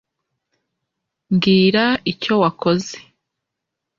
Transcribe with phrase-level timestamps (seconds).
[1.33, 2.95] mbwira icyo wakoze